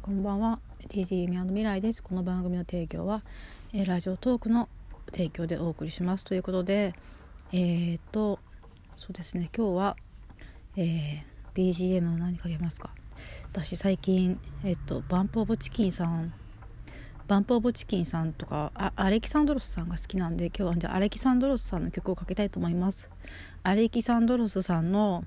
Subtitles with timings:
[0.00, 0.58] こんばんは。
[0.88, 2.02] TG 弓の未来です。
[2.02, 3.22] この番組の提供は、
[3.74, 4.70] えー、ラジオトークの
[5.10, 6.24] 提供でお送りします。
[6.24, 6.94] ということで
[7.52, 8.38] えー、っと
[8.96, 9.50] そうですね。
[9.54, 9.96] 今日は、
[10.78, 11.22] えー、
[11.54, 12.88] BGM 何かけますか？
[13.52, 16.32] 私最近えっとバンプオブチキンさん
[17.28, 23.10] バンプオブチキンさんとかアレキサンドロスさんが好きなんで今日はじゃアレキサンドロスさんの曲をかけたいと思います。
[23.62, 25.22] アレキサンドロスさんの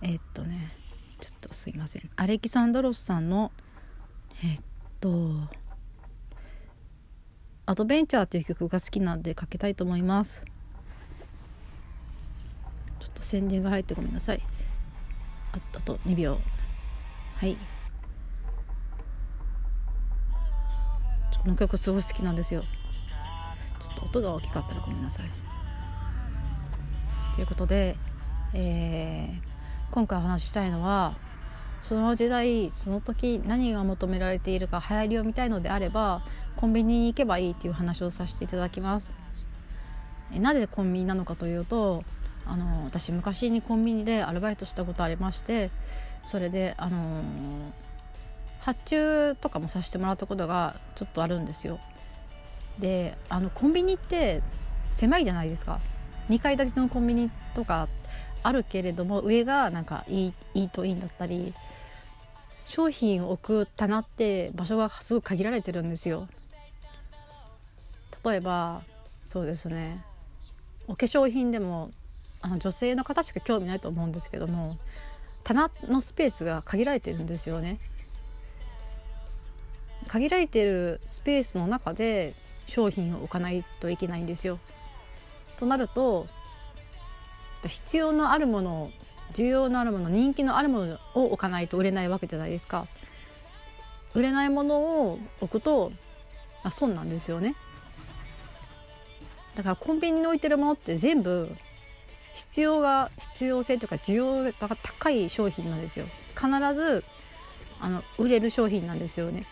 [0.00, 0.83] えっとね
[1.24, 2.10] ちょっとすいません。
[2.16, 3.50] アレキサンドロスさんの
[4.44, 4.60] えっ
[5.00, 5.48] と
[7.64, 10.44] 「アドベンチャー」っていう曲が好きなんでかけたいと思います。
[13.00, 14.42] ちょっと宣伝が入ってごめんなさい。
[15.52, 16.38] ああと2秒。
[17.36, 17.56] はい。
[21.42, 22.64] この曲すごい好きなんですよ。
[23.80, 25.30] ちょっと音が大きかったらごめんなさい。
[27.34, 27.96] ということで
[28.52, 29.54] えー
[29.94, 31.14] 今回お話ししたいのは
[31.84, 36.22] その時代その時何が求められているか流行りを見たいのであれば
[36.56, 39.14] コンビニに行けばいいっていう話をさせていただきます。
[40.32, 42.02] えなぜコンビニなのかというと
[42.46, 45.70] あの私昔にコンビニでアルバイトしたことありまして
[46.24, 47.22] それであの
[48.60, 51.80] 発注とかもさせてもらったことがちょっとあるんですよ。
[52.78, 54.40] であのコンビニって
[54.90, 55.80] 狭いじゃないですか。
[56.30, 57.88] 2階建てのコンビニとか
[58.42, 61.52] あるけれども上がなんかイートインだったり
[62.66, 66.28] 商品を置く棚って場所がすごく限られてるんですよ。
[68.24, 68.82] 例えば
[69.22, 70.02] そうですね
[70.88, 71.90] お化粧品でも
[72.40, 74.78] あの女性の方しか興味ないと思うんですけども
[75.44, 77.78] 棚のスペースが限られてるんですよね。
[80.06, 82.34] 限られてるスペースの中で
[82.66, 84.58] 商品を置かないといけないんですよ。
[85.58, 86.26] となると
[87.66, 88.90] 必要のあるもの
[89.34, 92.86] 需要のあるもの人気のあるものを置かないと売れないわけじゃないですか。
[94.14, 95.92] 売れないものを置くと
[96.62, 97.54] あ損なんですよね。
[99.56, 101.54] だからコンビニに置いてるものって全部
[102.32, 106.06] 必要が必要性というか需要が高い商品なんですよ。
[106.34, 107.04] 必ず
[107.80, 109.46] あの売れる商品なんですよね。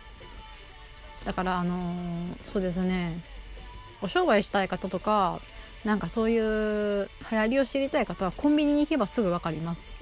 [1.25, 3.23] だからあのー、そうですね。
[4.01, 5.41] お商売したい方とか
[5.85, 9.93] なんかそういう流行りを知りたい方はコンビニに行けばすぐ分かります。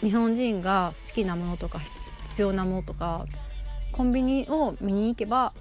[0.00, 3.26] 日本人が好きなものとか必要なものとか
[3.92, 5.52] コンビニを見に行けば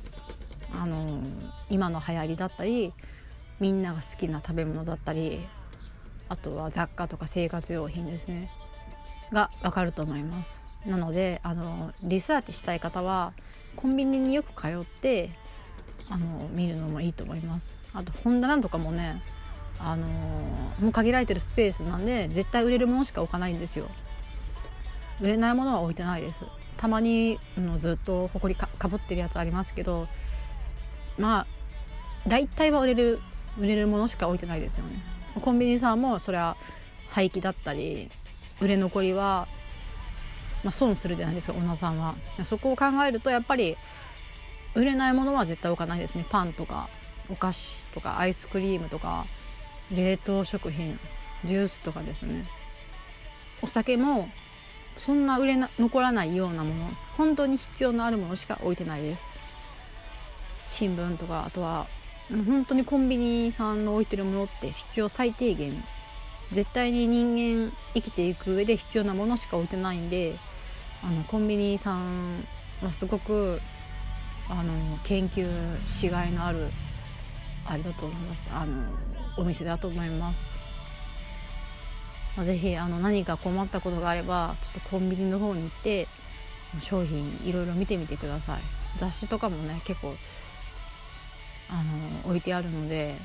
[0.72, 1.22] あの
[1.70, 2.94] 今の流行りだったり
[3.60, 5.40] みんなが好きな食べ物だったり
[6.30, 8.52] あとは雑貨とか生活用品ですね。
[9.32, 10.62] が分かると思います。
[10.86, 13.34] なのであのリサーチしたい方は
[13.76, 15.32] コンビニによく通って
[16.10, 17.74] あの見るのもいいと思います。
[17.94, 19.22] あと本棚とかもね
[19.80, 20.08] あの、
[20.80, 23.88] もう限られてるスペースなんで絶対売れるものしか置かないんですよ。
[25.22, 26.44] 売れないものは置いてないです。
[26.78, 30.08] たまに、うん、ずっとほこりかぶってるやつありますけど
[31.18, 31.48] まあ
[32.28, 33.20] 大体は売れる
[33.60, 35.02] 売れるものしか置いてないですよね。
[35.42, 36.56] コンビニさんもそれは
[37.10, 38.10] 廃棄だったり
[38.62, 39.48] 売れ残りは、
[40.64, 42.16] まあ、損するじゃないですかオーナーさんは。
[42.44, 43.76] そこを考えるとやっぱり
[44.76, 46.26] 売れないものは絶対置かないですね。
[46.30, 46.90] パンとか
[47.30, 49.26] お菓子とかアイスクリームとか
[49.92, 51.00] 冷凍食品
[51.46, 52.46] ジュースとかですね。
[53.62, 54.30] お酒も
[54.98, 59.24] そんな売れな残らないようなもの本当に必要のあるものしか置いてないです。
[60.66, 61.88] 新聞とかあとは
[62.30, 65.82] 本当にコンビニさんの置いてるものって必要最低限
[66.52, 70.38] 絶対に人間生きていく上で必要なものしか置いてないんで
[71.04, 72.46] あのコンビニさん
[72.82, 73.62] はすごく
[74.50, 76.70] あの研究しがいのある
[77.66, 78.50] あれだと思います。
[78.54, 78.84] あの
[79.38, 80.52] お店だと思います、
[82.36, 86.08] まあ、ぜひあの何か困ったことがあればちょっとコンビニの方に行って
[86.82, 88.62] 商品いろいろ見てみてください。
[88.98, 90.16] 雑誌とかもね結構
[91.70, 91.84] あ
[92.24, 93.16] の置いてあるので、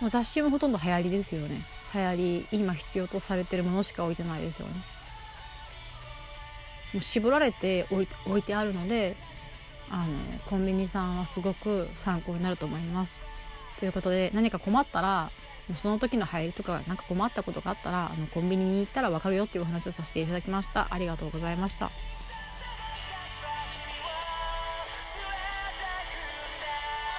[0.00, 1.64] まあ、雑誌もほとんど流行りですよね。
[1.94, 4.72] 流行り今必要とされてるものしか置いてないですよね。
[6.94, 9.14] もう絞られて置いて置いてあるので
[9.90, 13.22] あのコンビニさんはすごく参考になると思います。
[13.78, 15.30] ということで何か困ったら
[15.76, 20.88] その時の入りとか何か困ったことがあったらあのコンビニに行ったら分かるよっていうお話をさせていただきました。
[20.90, 21.90] ありがとうございました。